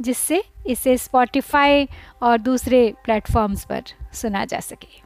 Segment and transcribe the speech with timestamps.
[0.00, 1.88] जिससे इसे स्पॉटिफाई
[2.22, 5.00] और दूसरे प्लेटफॉर्म्स पर सुना जा सके।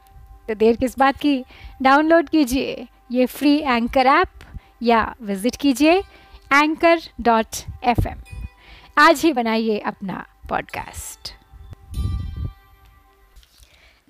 [0.47, 1.43] तो देर किस बात की?
[1.81, 4.29] डाउनलोड कीजिए ये फ्री एंकर ऐप
[4.83, 5.97] या विज़िट कीजिए
[6.53, 8.07] एंकर डॉट एफ़
[8.97, 11.33] आज ही बनाइए अपना पॉडकास्ट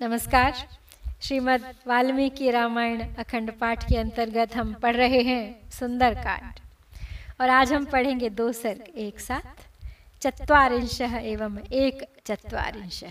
[0.00, 0.52] नमस्कार।
[1.22, 6.60] श्रीमद् वाल्मीकि रामायण अखंड पाठ के अंतर्गत हम पढ़ रहे हैं सुंदर कांड
[7.40, 9.67] और आज हम पढ़ेंगे दो सर्ग, एक साथ।
[10.22, 13.02] चत्वारिंश एवं एक चत्वारिंश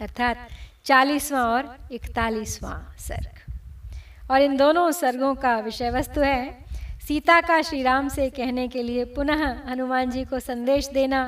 [0.00, 0.48] अर्थात
[0.84, 6.64] चालीसवां और इकतालीसवां सर्ग। और इन दोनों सर्गों का विषय वस्तु है,
[7.06, 11.22] सीता का श्री राम से कहने के लिए पुनः हनुमान जी को संदेश देना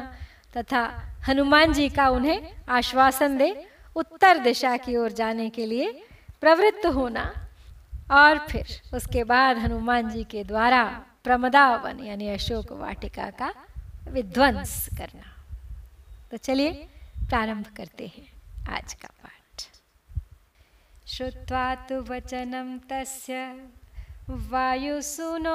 [0.57, 0.83] तथा
[1.29, 3.51] हनुमान जी का उन्हें आश्वासन दे
[3.97, 5.93] उत्तर दिशा की ओर जाने के लिए
[6.41, 7.31] प्रवृत्त होना
[8.13, 10.83] और फिर उसके बाद हनुमान जी के द्वारा
[11.25, 13.53] प्रमदावन यानी अशोक वाटिका का
[14.09, 15.36] विध्वंस करना।
[16.31, 16.73] तो चलिए
[17.29, 19.63] प्रारंभ करते हैं आज का पाठ।
[21.09, 23.67] श्रुत्वा तो वचनम तस्य
[24.31, 25.55] वायुसूनोर्महात्मनः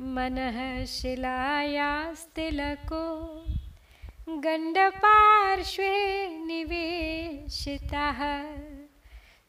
[0.00, 3.04] मनः शिलायास्तिलको
[4.28, 8.20] गण्डपार्श्वे निवेशितः।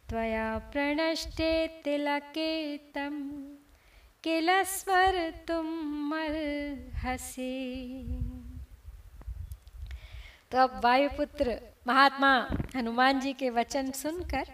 [0.09, 3.52] त्वया प्रणष्टे तिलके तम्
[4.23, 5.65] किल स्वर तुम
[6.09, 6.35] मर
[6.95, 8.03] हसी।
[10.51, 14.45] तो अब वायुपुत्र महात्मा हनुमान जी के वचन सुनकर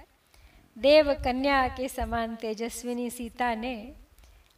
[0.78, 3.96] देव कन्या के समान तेजस्विनी सीता ने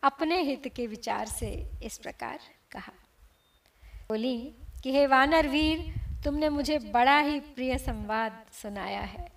[0.04, 2.40] अपने हित के विचार से इस प्रकार
[2.72, 2.94] कहा।
[4.10, 5.94] बोली, कि हे वानर वीर,
[6.24, 9.32] तुमने मुझे बड़ा ही प्रिय संवाद सुनाया है।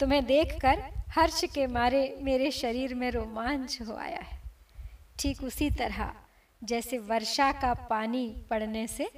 [0.00, 4.35] तुम्हें देखकर हर्ष के मारे मेरे शरीर में रोमांच हो आया है।
[5.18, 6.12] ठीक उसी तरह,
[6.62, 9.08] जैसे वर्षा का पानी पड़ने से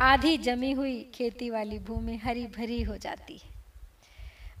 [0.00, 3.56] आधी जमी हुई खेती वाली भूमि हरी भरी हो जाती है।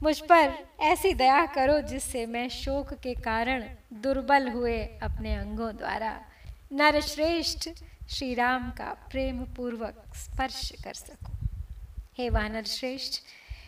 [0.02, 3.64] मुझ पर ऐसी दया करो जिससे मैं शोक के कारण
[4.02, 6.12] दुर्बल हुए अपने अंगों द्वारा
[6.72, 7.68] नरश्रेष्ठ
[8.08, 11.36] श्री राम का प्रेम पूर्वक स्पर्श कर सकूँ।
[12.18, 13.22] हे वानर श्रेष्ठ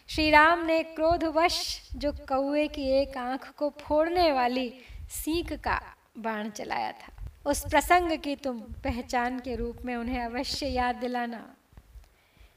[0.09, 1.61] श्री राम ने क्रोधवश
[1.97, 4.73] जो कौए की एक आँख को फोड़ने वाली
[5.11, 5.81] सीख का
[6.19, 7.13] बाण चलाया था।
[7.47, 11.57] उस प्रसंग की तुम पहचान के रूप में उन्हें अवश्य याद दिलाना।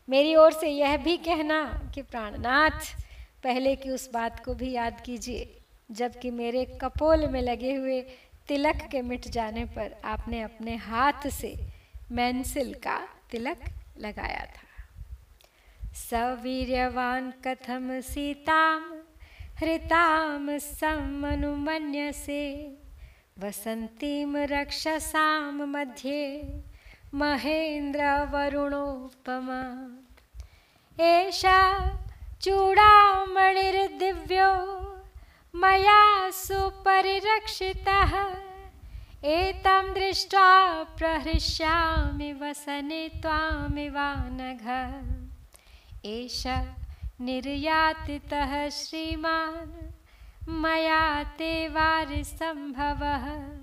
[0.09, 2.79] मेरी ओर से यह भी कहना कि प्राणनाथ,
[3.43, 5.61] पहले की उस बात को भी याद कीजिए,
[5.91, 8.01] जबकि मेरे कपोल में लगे हुए
[8.47, 11.55] तिलक के मिट जाने पर आपने अपने हाथ से
[12.11, 13.57] मैंसिल का तिलक
[13.99, 18.93] लगाया था। सवीर्यवान कथम सीताम,
[19.59, 22.43] हृताम समनुमन्य से
[23.41, 26.21] वसन्तीं रक्षसां मध्ये
[27.19, 28.11] महेन्द्रवरुणोपमा
[31.05, 31.61] एषा
[32.45, 33.21] चूडामणिर्दिव्यो
[35.61, 36.03] मया
[36.41, 38.13] सुपरिरक्षितः।
[39.33, 40.51] एतं दृष्ट्वा
[40.97, 44.65] प्रहृष्यामि वसने त्वामिवानघ
[46.05, 46.41] एष
[47.27, 49.92] निर्यातितः श्रीमान्
[50.49, 53.53] मया ते वारिसम्भवः।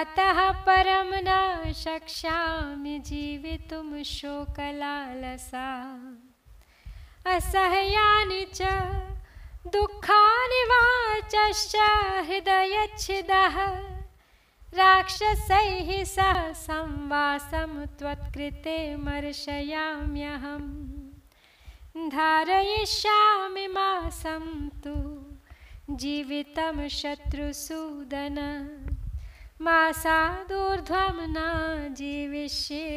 [0.00, 5.98] अतः परं न शक्ष्यामि जीवितुं शोकलालसा।
[7.26, 8.62] असह्यानि च
[9.66, 11.76] दुःखानिवाचश्च
[12.28, 13.88] हृदयच्छिदः।
[14.74, 20.82] राक्षसैः सह संवासं त्वत्कृते मर्शयाम्यहम्।
[22.10, 25.21] धारयिष्यामि मासं तु।
[25.96, 28.38] जीवितं शत्रुसूदन।
[29.60, 32.88] मासादूर्ध्वं न जीविष्ये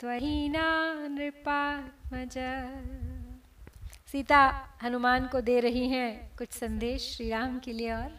[0.00, 0.66] त्वहीना
[1.08, 2.36] नृपात्मज।
[4.12, 4.42] सीता
[4.82, 8.10] हनुमान को दे रही हैं कुछ संदेश श्री राम के लिए और।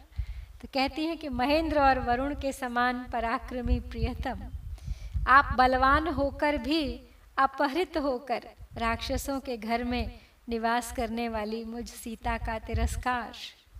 [0.62, 4.42] तो कहती हैं कि महेंद्र और वरुण के समान पराक्रमी प्रियतम,
[5.28, 6.82] आप बलवान होकर भी
[7.38, 10.12] अपहृत होकर राक्षसों के घर में
[10.48, 13.32] निवास करने वाली मुझ सीता का तिरस्कार।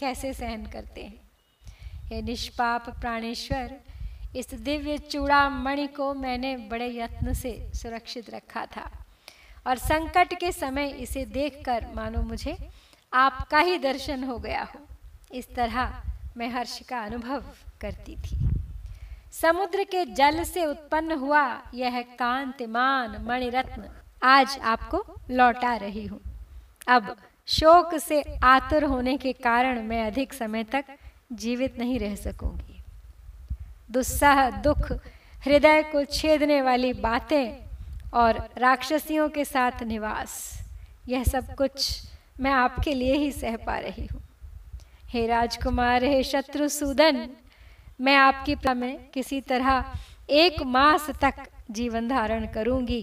[0.02, 1.20] कैसे सहन करते हैं?
[2.04, 3.74] हे निष्पाप प्राणेश्वर,
[4.36, 8.90] इस दिव्य चूड़ा मणि को मैंने बड़े यत्न से सुरक्षित रखा था।
[9.66, 12.56] और संकट के समय इसे देखकर, मानो मुझे
[13.12, 14.80] आपका ही दर्शन हो गया हो।
[15.34, 16.02] इस तरह
[16.36, 17.44] मैं हर्ष का अनुभव
[17.80, 18.36] करती थी।
[19.32, 21.42] समुद्र के जल से उत्पन्न हुआ
[21.74, 23.88] यह कांतिमान मणिरत्न
[24.22, 26.20] आज आपको लौटा रही हूँ।
[26.88, 27.16] अब
[27.48, 30.84] शोक से आतुर होने के कारण मैं अधिक समय तक
[31.34, 32.80] जीवित नहीं रह सकूँगी।
[33.90, 34.92] दुस्साह, दुख,
[35.42, 37.58] हृदय को छेदने वाली बातें
[38.14, 40.32] और राक्षसियों के साथ निवास,
[41.08, 42.02] यह सब कुछ
[42.40, 44.20] मैं आपके लिए ही सह पा रही हूँ।
[45.08, 47.28] हे राजकुमार, हे शत्रुसूदन
[48.00, 49.84] मैं आपकी में किसी तरह
[50.30, 53.02] एक मास तक जीवन धारण करूँगी,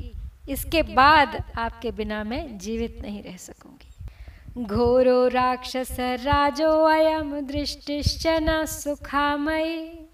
[0.49, 3.88] इसके बाद आपके बिना मैं जीवित नहीं रह सकूँगी।
[4.59, 10.09] घोरो राक्षस राजो अयम दृष्टिश्च न सुखामयी।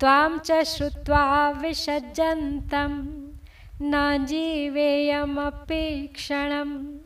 [0.00, 3.28] त्वां च श्रुत्वा विसज्जन्तम्
[3.82, 6.98] न जीवेयमपि क्षणं।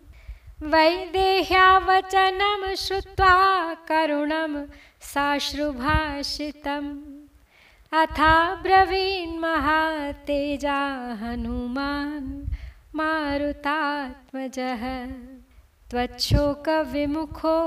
[0.69, 4.67] वैदेह्यावचनं श्रुत्वा करुणं
[5.01, 7.01] साश्रुभाषितम्।
[7.93, 12.43] अथा ब्रवीन्महातेजा हनुमान्
[12.95, 15.13] मारुतात्मजः।
[15.91, 17.59] त्वच्छोकविमुखो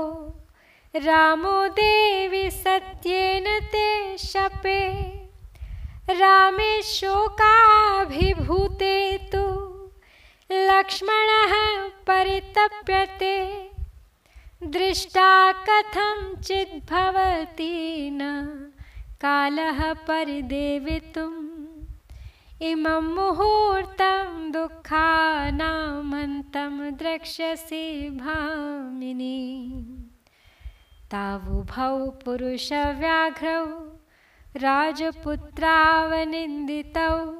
[0.96, 4.92] रामो देवि सत्येन ते शपे।
[6.10, 9.72] रामे शोकाभिभूते तु।
[10.52, 13.70] लक्ष्मणः परितप्यते।
[14.62, 18.46] दृष्टा कथं चिद्भवति न।
[19.20, 21.41] कालः परिदेवितुम्
[22.62, 29.84] इमं मुहूर्तं दुःखानामन्तं द्रक्ष्यसि भामिनी।
[31.10, 33.66] तावुभौ पुरुषव्याघ्रौ,
[34.56, 37.38] राजपुत्रावनिन्दितौ,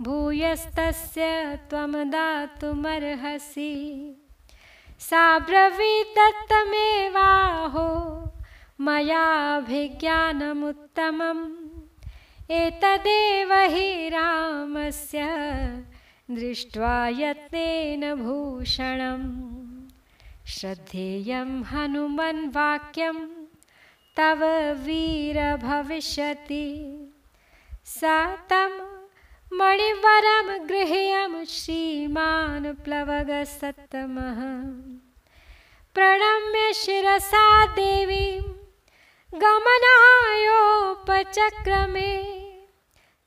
[0.00, 4.16] भूयस्तस्य त्वं दातुमर्हसि।
[4.98, 8.22] सा ब्रवीदत्तमेवाहो
[8.80, 11.56] मयाभिज्ञानमुत्तमम्।
[12.50, 15.26] एतदेव हि रामस्य
[16.30, 19.52] दृष्ट्वा यत्नेन भूषणम्।
[20.46, 23.46] श्रद्धेयं हनुमन् वाक्यं
[24.16, 26.96] तव वीर भविष्यति।
[27.84, 28.95] सा तं
[29.52, 34.40] मणिवरं गृह्यं श्रीमान् प्लवगसत्तमः।
[35.94, 38.40] प्रणम्य शिरसा देवीं,
[39.40, 42.36] गमनायोपचक्रमे,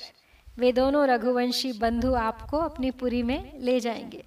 [0.58, 4.24] वे दोनों रघुवंशी बंधु आपको अपनी पुरी में ले जाएँगे।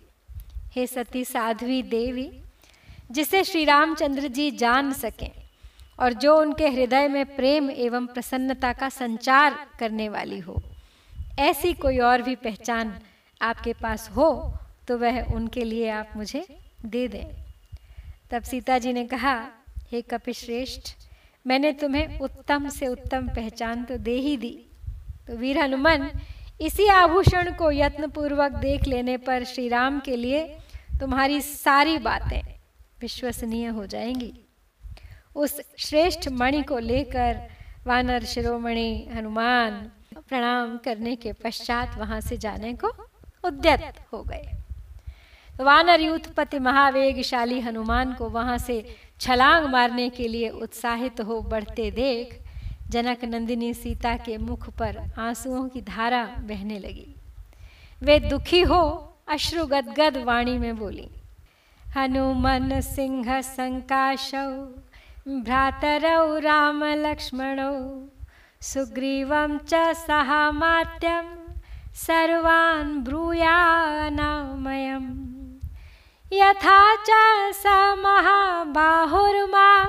[0.75, 2.31] हे सती साध्वी देवी,
[3.11, 5.46] जिसे श्री रामचंद्र जी जान सकें
[5.99, 10.61] और जो उनके हृदय में प्रेम एवं प्रसन्नता का संचार करने वाली हो।
[11.39, 12.97] ऐसी कोई और भी पहचान
[13.41, 14.53] आपके पास हो
[14.87, 16.45] तो वह उनके लिए आप मुझे
[16.85, 17.25] दे दें।
[18.31, 19.33] तब सीता जी ने कहा,
[19.91, 20.95] हे कपिश्रेष्ठ,
[21.45, 24.55] मैंने तुम्हें उत्तम से उत्तम पहचान तो दे ही दी।
[25.27, 26.09] तो वीर हनुमान,
[26.61, 30.43] इसी आभूषण को यत्नपूर्वक देख लेने पर श्री राम के लिए
[30.99, 32.41] तुम्हारी सारी बातें
[33.01, 34.33] विश्वसनीय हो जाएँगी।
[35.37, 37.39] उस श्रेष्ठ मणि को लेकर
[37.87, 39.71] वानर शिरोमणि हनुमान
[40.29, 42.87] प्रणाम करने के पश्चात वहाँ से जाने को
[43.43, 44.51] उद्यत हो गए।
[45.55, 48.83] वानर यूथपति महावेगशाली हनुमान को वहाँ से
[49.19, 52.37] छलांग मारने के लिए उत्साहित हो बढ़ते देख
[52.89, 57.13] जनक नंदिनी सीता के मुख पर आंसुओं की धारा बहने लगी।
[58.01, 58.81] वे दुखी हो
[59.29, 61.09] अश्रु गदगद वाणी में बोली,
[61.85, 64.47] हनुमन सिंह संकाशौ
[65.29, 68.07] भ्रातरौ राम लक्ष्मणौ
[68.61, 71.23] सुग्रीवं च सहामात्यं,
[71.93, 75.59] सर्वान् ब्रूयानामयम्।
[76.33, 77.09] यथा च
[77.55, 77.63] स
[77.99, 79.85] महाबाहुर्मा,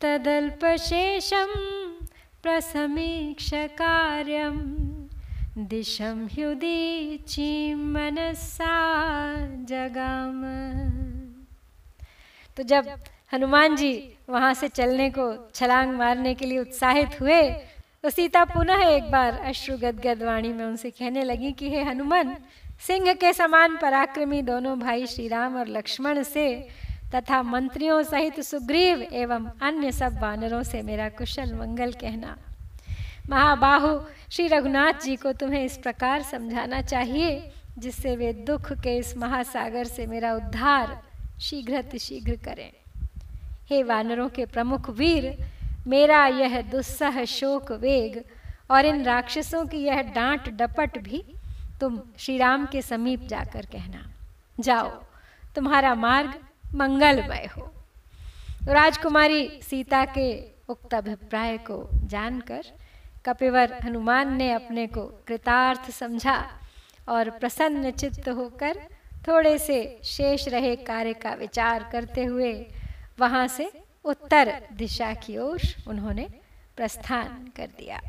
[0.00, 1.50] तदल्पशेषं
[2.42, 4.60] प्रसमीक्ष कार्यम्
[5.68, 8.76] दिशम ह्युदीची मनसा
[9.64, 10.40] जगाम।
[12.56, 12.84] तो जब
[13.32, 13.92] हनुमान जी
[14.28, 17.42] वहाँ से चलने को छलांग मारने के लिए उत्साहित हुए
[18.02, 22.36] तो सीता पुनः एक बार अश्रु गदगद वाणी में उनसे कहने लगी कि, हे हनुमान,
[22.86, 26.46] सिंह के समान पराक्रमी दोनों भाई श्री राम और लक्ष्मण से
[27.14, 32.36] तथा मंत्रियों सहित सुग्रीव एवं अन्य सब वानरों से मेरा कुशल मंगल कहना।
[33.30, 34.00] महाबाहु,
[34.30, 39.84] श्री रघुनाथ जी को तुम्हें इस प्रकार समझाना चाहिए, जिससे वे दुख के इस महासागर
[39.84, 41.02] से मेरा उद्धार
[41.40, 42.70] शीघ्र शीघ्र करें।
[43.70, 45.36] हे वानरों के प्रमुख वीर,
[45.86, 48.22] मेरा यह दुस्सह शोक वेग
[48.70, 51.24] और इन राक्षसों की यह डांट डपट भी
[51.80, 54.10] तुम श्री राम के समीप जाकर कहना।
[54.60, 54.90] जाओ,
[55.54, 56.34] तुम्हारा मार्ग
[56.74, 57.62] मंगलमय हो।
[58.68, 60.28] राजकुमारी सीता के
[60.68, 61.76] उक्त अभिप्राय को
[62.08, 62.62] जानकर
[63.26, 66.36] कपिवर हनुमान ने अपने को कृतार्थ समझा
[67.08, 68.78] और प्रसन्न चित्त होकर
[69.28, 72.52] थोड़े से शेष रहे कार्य का विचार करते हुए
[73.20, 73.70] वहाँ से
[74.04, 76.28] उत्तर दिशा की ओर उन्होंने
[76.76, 78.00] प्रस्थान कर दिया।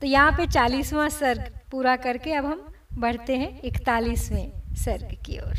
[0.00, 2.66] तो यहाँ पे चालीसवां सर्ग पूरा करके अब हम
[2.98, 5.56] बढ़ते हैं इकतालीसवें सर्ग की ओर।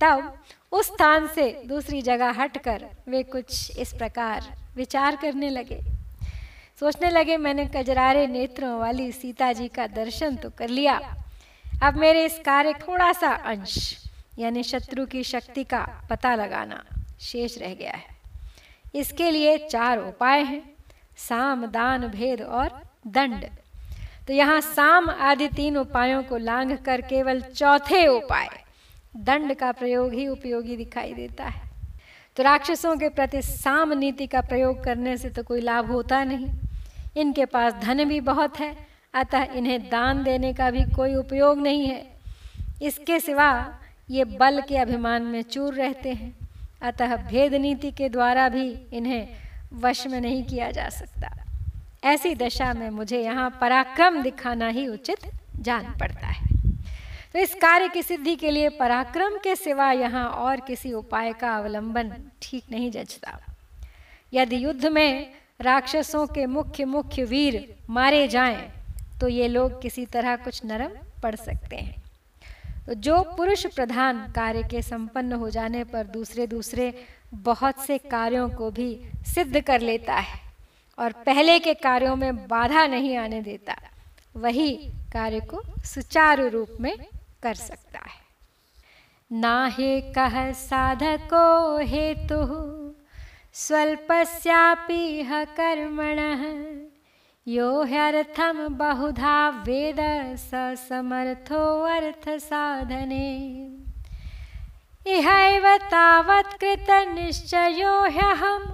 [0.00, 0.38] तब
[0.72, 4.44] उस स्थान से दूसरी जगह हटकर वे कुछ इस प्रकार
[4.76, 5.80] विचार करने लगे।
[6.80, 11.00] सोचने लगे, मैंने कजरारे नेत्रों वाली सीता जी का दर्शन तो कर लिया।
[11.82, 13.74] अब मेरे इस कार्य थोड़ा सा अंश
[14.38, 15.80] यानी शत्रु की शक्ति का
[16.10, 16.82] पता लगाना
[17.20, 18.16] शेष रह गया है।
[18.94, 20.62] इसके लिए चार उपाय हैं,
[21.18, 23.44] साम, दान, भेद और दंड।
[24.26, 28.48] तो यहाँ साम आदि तीन उपायों को लांघ कर केवल चौथे उपाय,
[29.16, 31.66] दंड का प्रयोग ही उपयोगी दिखाई देता है।
[32.36, 36.48] तो राक्षसों के प्रति साम नीति का प्रयोग करने से तो कोई लाभ होता नहीं।
[37.16, 38.76] इनके पास धन भी बहुत है,
[39.14, 42.06] अतः इन्हें दान देने का भी कोई उपयोग नहीं है।
[42.82, 43.50] इसके सिवा
[44.08, 46.34] ये बल के अभिमान में चूर रहते हैं।
[46.82, 49.28] अतः भेद नीति के द्वारा भी इन्हें
[49.74, 51.34] वश में नहीं किया जा सकता।
[52.04, 56.46] ऐसी दशा में मुझे यहाँ पराक्रम दिखाना ही उचित जान पड़ता है।
[57.32, 61.54] तो इस कार्य की सिद्धि के लिए पराक्रम के सिवा यहाँ और किसी उपाय का
[61.56, 62.12] अवलंबन
[62.42, 63.38] ठीक नहीं जचता।
[64.32, 68.68] यदि युद्ध में राक्षसों के मुख्य मुख्य वीर मारे जाएँ
[69.20, 70.90] तो ये लोग किसी तरह कुछ नरम
[71.22, 72.02] पड़ सकते हैं।
[72.88, 76.92] जो पुरुष प्रधान कार्य के संपन्न हो जाने पर दूसरे दूसरे
[77.34, 78.90] बहुत से कार्यों को भी
[79.26, 80.40] सिद्ध कर लेता है
[80.98, 83.76] और पहले के कार्यों में बाधा नहीं आने देता,
[84.36, 84.70] वही
[85.12, 86.96] कार्य को सुचारू रूप में
[87.42, 88.26] कर सकता है।
[89.30, 92.44] ना हे कह साधको हेतु
[93.54, 96.44] स्वल्पस्यापि कर्मणः
[97.48, 99.34] यो ह्यर्थम बहुधा
[99.66, 100.00] वेद
[100.38, 100.58] स
[100.88, 101.60] समर्थो
[101.92, 103.28] अर्थ साधने
[105.14, 108.66] इहैव तावत् कृतनिश्चयो ह्यहं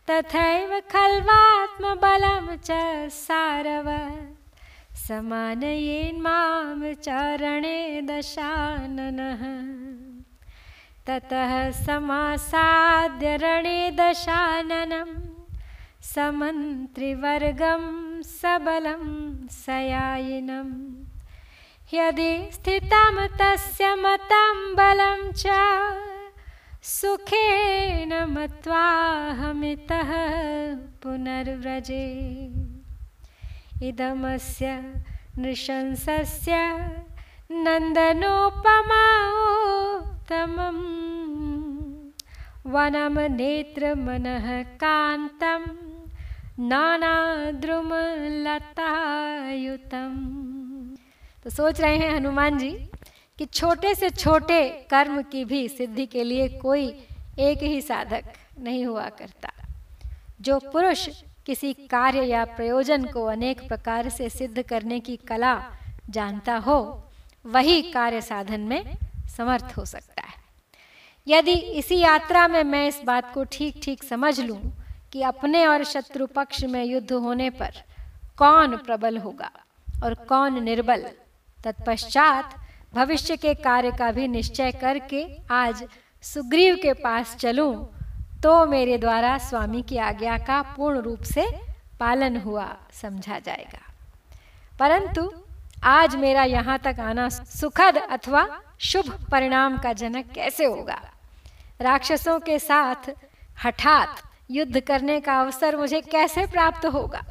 [0.10, 2.70] तथैव खल्वात्मबलं च
[3.10, 4.12] सारव।
[4.96, 9.44] समानयेन्मां चरणे दशाननः।
[11.08, 15.27] ततः समासाद्य रणे दशाननं
[16.16, 17.82] समन्त्रिवर्गं
[18.22, 19.02] सबलं
[19.48, 20.70] सयायिनं
[21.94, 25.44] यदि स्थितं तस्य मतं बलं च,
[26.84, 30.12] सुखेन मत्वाहमितः
[31.04, 32.06] पुनर्व्रजे।
[33.88, 34.66] इदमस्य
[35.38, 36.54] नृशंसस्य
[37.52, 38.70] नन्दनोपमाोत्तमं
[42.72, 45.87] वनं नेत्रमनः कान्तं
[46.60, 48.16] नानाद्रुमलतायुतम।
[51.44, 52.72] तो सोच रहे हैं हनुमान जी
[53.40, 56.88] कि छोटे से छोटे कर्म की भी सिद्धि के लिए कोई
[57.40, 58.24] एक ही साधक
[58.60, 59.52] नहीं हुआ करता।
[60.42, 61.08] जो पुरुष
[61.46, 65.56] किसी कार्य या प्रयोजन को अनेक प्रकार से सिद्ध करने की कला
[66.10, 67.04] जानता हो,
[67.46, 68.98] वही कार्य साधन में
[69.38, 70.36] समर्थ हो सकता है।
[71.28, 74.60] यदि इसी यात्रा में मैं इस बात को ठीक ठीक समझ लूँ
[75.18, 77.76] कि अपने और शत्रु पक्ष में युद्ध होने पर
[78.38, 79.50] कौन प्रबल होगा
[80.04, 81.06] और कौन निर्बल।
[81.60, 82.54] तत्पश्चात
[82.94, 85.84] भविष्य के कार्य का भी निश्चय करके आज
[86.24, 87.72] सुग्रीव के पास चलूँ
[88.44, 91.48] तो मेरे द्वारा स्वामी की आज्ञा का पूर्ण रूप से
[92.00, 93.82] पालन हुआ, समझा जाएगा।
[94.80, 95.32] परंतु
[95.84, 98.48] आज मेरा यहाँ तक आना सुखद अथवा
[98.82, 101.02] शुभ परिणाम का जनक कैसे होगा?
[101.82, 103.12] राक्षसों के साथ
[103.66, 107.22] हठात युद्ध करने का अवसर मुझे कैसे प्राप्त होगा?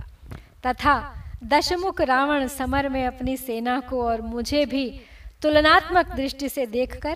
[0.66, 5.00] तथा दशमुख रावण समर में अपनी सेना को और मुझे भी
[5.42, 7.14] तुलनात्मक दृष्टि से देखकर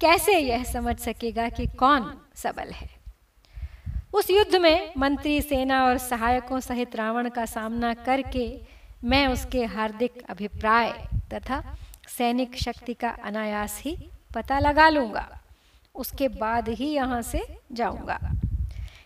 [0.00, 2.90] कैसे यह समझ सकेगा कि कौन सबल है?
[4.14, 8.60] उस युद्ध में मंत्री, सेना और सहायकों सहित रावण का सामना करके
[9.04, 11.76] मैं उसके हार्दिक अभिप्राय तथा
[12.08, 15.40] सैनिक शक्ति का अनायास ही पता लगा लूँगा।
[15.94, 18.18] उसके बाद ही यहाँ से जाऊँगा।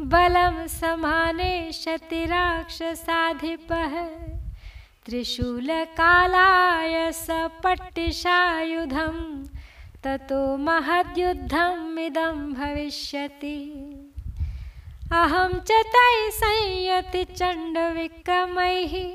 [0.01, 4.07] बलं समानेशति राक्षसाधिपः।
[5.05, 9.47] त्रिशूलकालाय सपट्टिशायुधम्
[10.03, 13.83] ततो महद्युद्धमिदं भविष्यति।
[15.11, 19.09] अहं च तैः संयतिचण्डविक्रमैः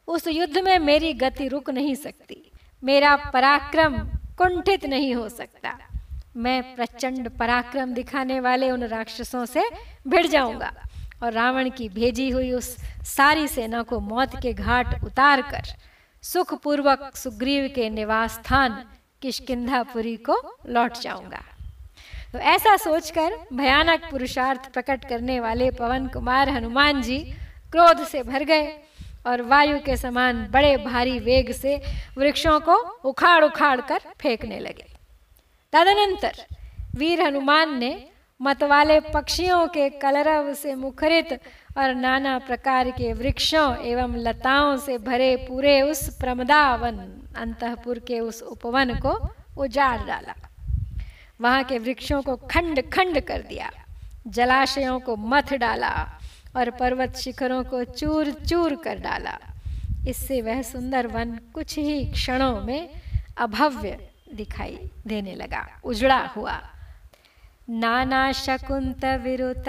[0.08, 2.36] उस युद्ध में मेरी गति रुक नहीं सकती।
[2.82, 3.98] मेरा पराक्रम
[4.38, 5.78] कुंठित नहीं हो सकता।
[6.36, 9.62] मैं प्रचंड पराक्रम दिखाने वाले उन राक्षसों से
[10.08, 10.72] भिड़ जाऊँगा।
[11.22, 15.74] और रावण की भेजी हुई उस सारी सेना को मौत के घाट उतार कर
[16.24, 18.84] सुखपूर्वक सुग्रीव के निवास स्थान
[19.22, 20.36] किशकिंधापुरी को
[20.68, 21.42] लौट जाऊँगा।
[22.32, 27.18] तो ऐसा सोचकर भयानक पुरुषार्थ प्रकट करने वाले पवन कुमार हनुमान जी
[27.72, 28.66] क्रोध से भर गए
[29.26, 31.76] और वायु के समान बड़े भारी वेग से
[32.18, 34.93] वृक्षों को उखाड़ उखाड़ कर फेंकने लगे।
[35.74, 36.34] तदनंतर
[36.96, 37.92] वीर हनुमान ने
[38.40, 41.32] मतवाले पक्षियों के कलरव से मुखरित
[41.78, 46.98] और नाना प्रकार के वृक्षों एवं लताओं से भरे पूरे उस प्रमदावन,
[47.36, 49.18] अंतपुर के उस उपवन को
[49.58, 50.34] उजाड़ डाला।
[51.40, 53.70] वहाँ के वृक्षों को खंड खंड कर दिया,
[54.26, 55.92] जलाशयों को मथ डाला
[56.56, 59.38] और पर्वत शिखरों को चूर चूर कर डाला।
[60.08, 62.88] इससे वह सुंदर वन कुछ ही क्षणों में
[63.36, 63.98] अभव्य
[64.34, 66.60] दिखाई देने लगा। उजड़ा हुआ।
[67.70, 69.64] नाना शकुंत विरुत,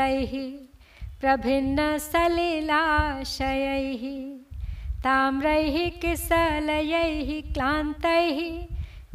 [1.22, 3.98] प्रभिन्न सलिलाशय,
[5.04, 8.02] ताम्रैः, किसलयैः क्लांत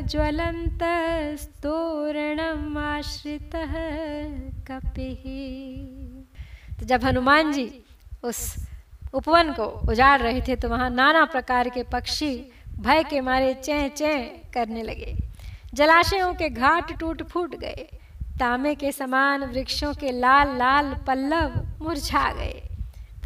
[0.01, 3.73] ज्वलन्तस्तोरणम् आश्रितः
[4.69, 5.23] कपिः।
[6.79, 7.85] तो जब हनुमान जी
[8.25, 8.57] उस
[9.15, 13.89] उपवन को उजाड़ रहे थे तो वहाँ नाना प्रकार के पक्षी भय के मारे चें
[13.89, 15.17] चें करने लगे।
[15.75, 17.89] जलाशयों के घाट टूट फूट गए।
[18.41, 22.63] तांबे के समान वृक्षों के लाल लाल पल्लव मुरझा गए,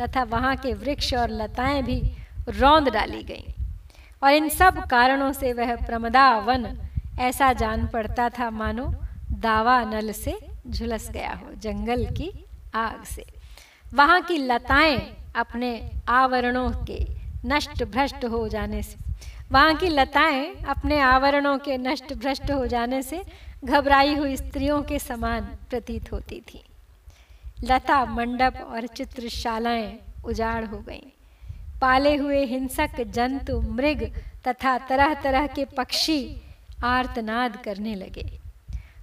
[0.01, 2.01] तथा वहाँ के वृक्ष और लताएँ भी
[2.49, 3.53] रौंद डाली गईं।
[4.23, 6.67] और इन सब कारणों से वह प्रमदा वन
[7.21, 8.85] ऐसा जान पड़ता था मानो,
[9.33, 12.31] दावा नल से झुलस गया हो, जंगल की
[12.75, 13.25] आग से।
[13.95, 14.99] वहाँ की लताएँ
[15.37, 15.71] अपने
[16.09, 16.99] आवरणों के
[17.47, 18.97] नष्ट भ्रष्ट हो जाने से,
[19.53, 23.23] वहाँ की लताएँ अपने आवरणों के नष्ट भ्रष्ट हो जाने से
[23.67, 26.63] घबराई हुई स्त्रियों के समान प्रतीत होती थी।
[27.65, 31.13] लता मंडप और चित्रशालाएँ उजाड़ हो गईं।
[31.81, 34.13] पाले हुए हिंसक जंतु, मृग
[34.49, 36.41] तथा तरह तरह के पक्षी
[36.85, 38.41] आर्तनाद करने लगे।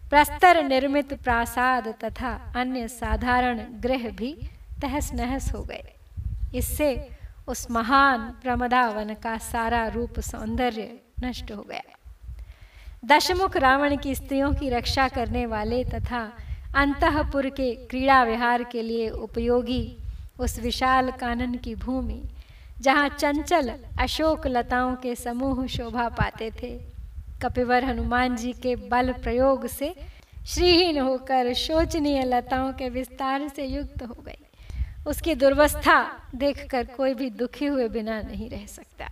[0.09, 4.33] प्रस्तर निर्मित प्रासाद तथा अन्य साधारण गृह भी
[4.81, 5.93] तहस नहस हो गए।
[6.55, 7.09] इससे
[7.47, 11.92] उस महान प्रमदावन का सारा रूप सौंदर्य नष्ट हो गया।
[13.05, 16.21] दशमुख रावण की स्त्रियों की रक्षा करने वाले तथा
[16.75, 19.97] अंतपुर के क्रीड़ा विहार के लिए उपयोगी
[20.39, 22.21] उस विशाल कानन की भूमि,
[22.81, 26.71] जहाँ चंचल अशोक लताओं के समूह शोभा पाते थे।
[27.41, 29.93] कपिवर हनुमान जी के बल प्रयोग से
[30.45, 34.39] श्रीहीन होकर शोचनीय लताओं के विस्तार से युक्त हो गई
[35.07, 35.99] उसकी दुर्वस्था
[36.35, 39.09] देखकर कोई भी दुखी हुए बिना नहीं रह सकता।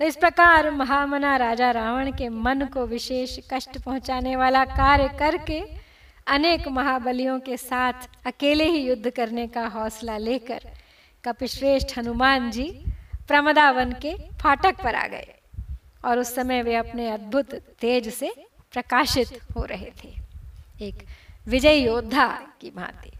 [0.00, 5.60] तो इस प्रकार महामना राजा रावण के मन को विशेष कष्ट पहुँचाने वाला कार्य करके
[6.26, 7.92] अनेक महाबलियों के साथ
[8.26, 10.60] अकेले ही युद्ध करने का हौसला लेकर
[11.24, 12.84] कपिश्रेष्ठ हनुमान जी
[13.28, 15.34] प्रमदावन के फाटक पर आ गए
[16.04, 18.32] और उस समय वे अपने अद्भुत तेज से
[18.72, 20.12] प्रकाशित हो रहे थे।
[20.80, 21.06] एक
[21.48, 22.26] विजय योद्धा
[22.60, 23.12] की भांति।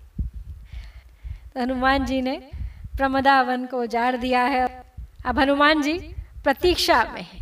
[1.54, 2.36] तो हनुमान जी ने
[2.96, 4.94] प्रमदावन को उजाड़ दिया है।
[5.26, 6.15] अब हनुमान जी
[6.46, 7.38] प्रतीक्षा में है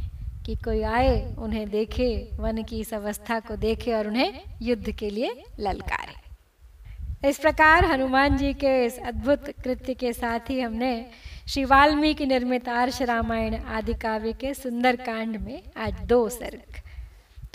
[0.47, 5.11] कि कोई आए, उन्हें देखे, वन की इस अवस्था को देखे और उन्हें युद्ध के
[5.11, 11.07] लिए ललकारे। इस प्रकार हनुमान जी के इस अद्भुत कृत्य के साथ ही हमने
[11.49, 16.81] श्री वाल्मीकि निर्मित आर्ष रामायण आदि काव्य के सुंदर कांड में आज दो सर्ग,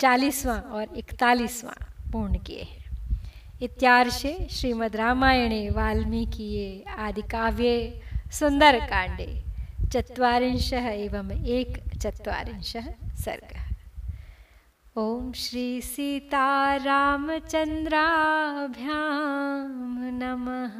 [0.00, 3.20] चालीसवां और इकतालीसवां पूर्ण किए हैं।
[3.62, 9.49] इत्यार्षे श्रीमद् रामायणे वाल्मीकि आदि काव्ये सुंदर कांडे।
[9.92, 13.54] चत्वारिंश एवं एक चत्वारिंशः सर्ग।
[14.98, 16.90] ॐ श्री सीतारामचन्द्राभ्यां
[20.20, 20.76] नमः।